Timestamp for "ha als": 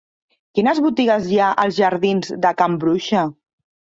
1.41-1.77